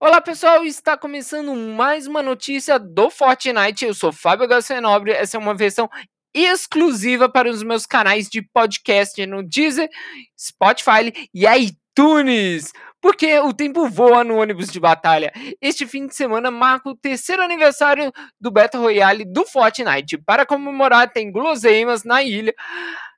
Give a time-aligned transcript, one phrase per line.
[0.00, 3.84] Olá pessoal, está começando mais uma notícia do Fortnite.
[3.84, 5.10] Eu sou Fábio Garcia Nobre.
[5.10, 5.90] Essa é uma versão
[6.32, 9.88] exclusiva para os meus canais de podcast no Deezer,
[10.38, 12.72] Spotify e iTunes.
[13.00, 15.32] Porque o tempo voa no ônibus de batalha.
[15.60, 20.16] Este fim de semana marca o terceiro aniversário do Battle Royale do Fortnite.
[20.18, 22.54] Para comemorar, tem guloseimas na ilha,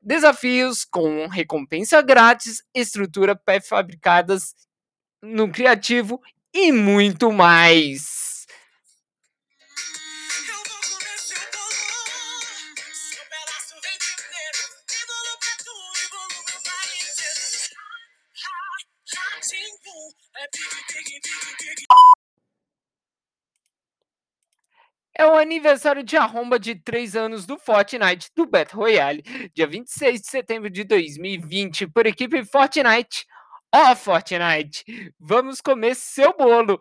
[0.00, 4.54] desafios com recompensa grátis, estrutura pré-fabricadas
[5.22, 6.18] no criativo
[6.54, 8.46] e muito mais.
[25.14, 29.22] É o aniversário de arromba de 3 anos do Fortnite do Battle Royale,
[29.54, 33.26] dia 26 de setembro de 2020, por equipe Fortnite.
[33.74, 34.84] Ó, oh, Fortnite,
[35.18, 36.78] vamos comer seu bolo!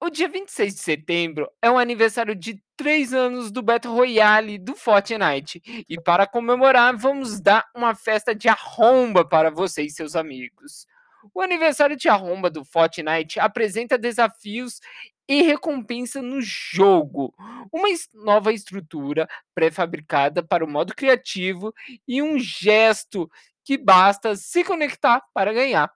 [0.00, 4.74] O dia 26 de setembro é o aniversário de 3 anos do Battle Royale do
[4.74, 5.60] Fortnite.
[5.86, 10.86] E para comemorar, vamos dar uma festa de arromba para você e seus amigos.
[11.34, 14.80] O aniversário de arromba do Fortnite apresenta desafios
[15.28, 17.32] e recompensa no jogo,
[17.70, 21.72] uma nova estrutura pré-fabricada para o modo criativo
[22.08, 23.30] e um gesto
[23.64, 25.90] que basta se conectar para ganhar.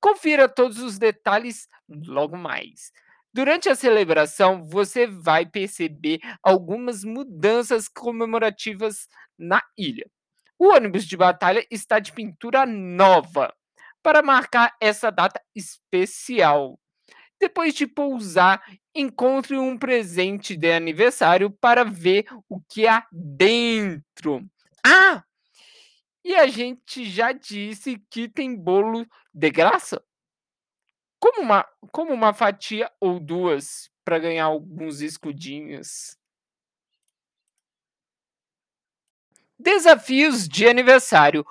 [0.00, 2.92] Confira todos os detalhes logo mais.
[3.32, 10.06] Durante a celebração, você vai perceber algumas mudanças comemorativas na ilha.
[10.58, 13.52] O ônibus de batalha está de pintura nova
[14.02, 16.78] para marcar essa data especial.
[17.40, 18.62] Depois de pousar,
[18.94, 24.46] encontre um presente de aniversário para ver o que há dentro.
[24.86, 25.24] Ah!
[26.24, 30.02] E a gente já disse que tem bolo de graça?
[31.20, 36.16] Como uma, como uma fatia ou duas para ganhar alguns escudinhos.
[39.58, 41.46] Desafios de aniversário.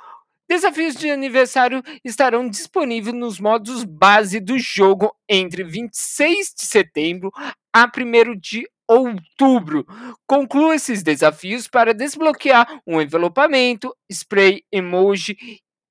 [0.47, 7.31] Desafios de aniversário estarão disponíveis nos modos base do jogo entre 26 de setembro
[7.71, 9.85] a 1 de outubro.
[10.27, 15.37] Conclua esses desafios para desbloquear um envelopamento, spray, emoji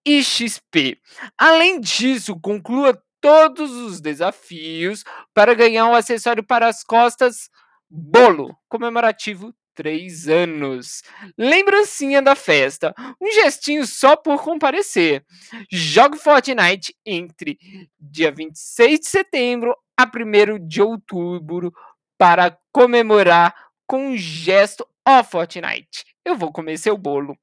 [0.06, 0.98] e XP.
[1.38, 7.48] Além disso, conclua todos os desafios para ganhar um acessório para as costas
[7.88, 11.02] bolo comemorativo 3 anos.
[11.38, 12.94] Lembrancinha da festa.
[13.20, 15.24] Um gestinho só por comparecer.
[15.70, 17.58] Jogue Fortnite entre
[17.98, 21.72] dia 26 de setembro a 1 de outubro
[22.22, 26.06] para comemorar com um gesto ó Fortnite.
[26.24, 27.36] Eu vou comer seu bolo.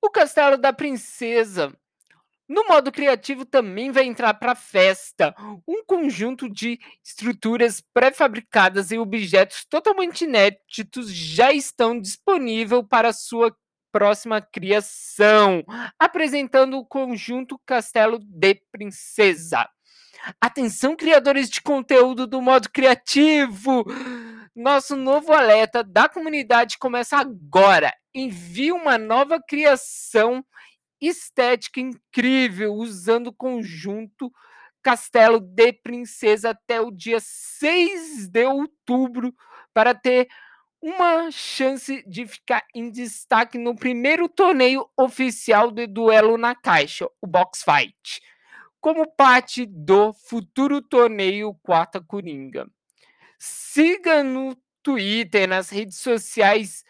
[0.00, 1.78] O Castelo da Princesa.
[2.48, 5.34] No modo criativo também vai entrar para a festa
[5.66, 13.54] um conjunto de estruturas pré-fabricadas e objetos totalmente inéditos já estão disponíveis para sua
[13.92, 15.62] próxima criação,
[15.98, 19.68] apresentando o conjunto Castelo de Princesa.
[20.40, 23.84] Atenção, criadores de conteúdo do modo criativo!
[24.54, 27.94] Nosso novo alerta da comunidade começa agora.
[28.14, 30.44] Envie uma nova criação
[31.00, 34.32] estética incrível usando o conjunto
[34.82, 39.34] Castelo de Princesa até o dia 6 de outubro
[39.74, 40.28] para ter
[40.80, 47.26] uma chance de ficar em destaque no primeiro torneio oficial de duelo na caixa, o
[47.26, 48.22] Box Fight
[48.80, 52.66] como parte do futuro torneio Quarta Coringa.
[53.38, 56.84] Siga no Twitter, nas redes sociais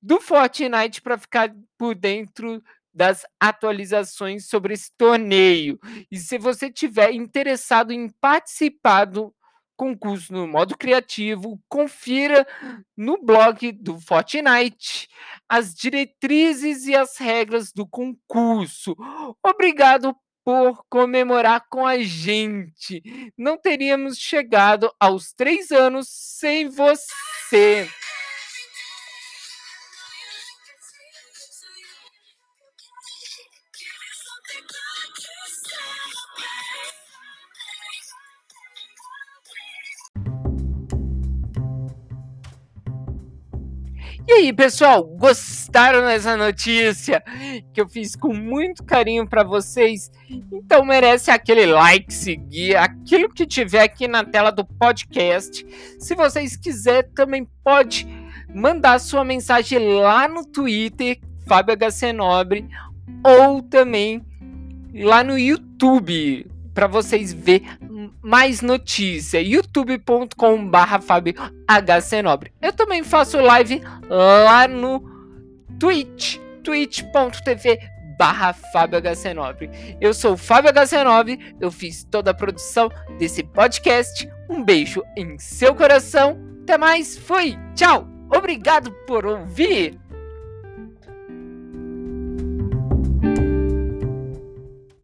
[0.00, 2.62] do Fortnite para ficar por dentro
[2.94, 5.78] das atualizações sobre esse torneio.
[6.10, 9.34] E se você tiver interessado em participar do
[9.76, 12.46] concurso no modo criativo, confira
[12.96, 15.08] no blog do Fortnite
[15.48, 18.94] as diretrizes e as regras do concurso.
[19.42, 20.14] Obrigado
[20.44, 23.02] por comemorar com a gente.
[23.36, 27.88] Não teríamos chegado aos três anos sem você.
[44.26, 46.00] E aí, pessoal, gostaram?
[46.06, 47.22] dessa notícia
[47.72, 50.10] que eu fiz com muito carinho para vocês,
[50.50, 55.66] então merece aquele like, seguir, aquilo que tiver aqui na tela do podcast.
[55.98, 58.06] Se vocês quiserem, também pode
[58.54, 62.66] mandar sua mensagem lá no Twitter, Fábio HC Nobre,
[63.22, 64.24] ou também
[64.94, 67.62] lá no YouTube, para vocês ver
[68.24, 69.40] mais notícia.
[72.22, 72.52] Nobre.
[72.60, 75.04] Eu também faço live lá no
[75.78, 77.78] Twitch, twitch.tv
[78.18, 79.70] barra Fábio HC Nobre.
[80.00, 82.88] Eu sou o Fábio HC Nobre, eu fiz toda a produção
[83.18, 84.28] desse podcast.
[84.48, 86.40] Um beijo em seu coração.
[86.62, 88.08] Até mais, fui, tchau!
[88.30, 90.03] Obrigado por ouvir!